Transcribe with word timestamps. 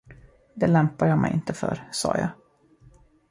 Det 0.53 0.67
lämpar 0.67 1.07
jag 1.07 1.19
mig 1.19 1.33
inte 1.33 1.53
för, 1.53 1.87
sa 1.91 2.15
jag. 2.17 2.29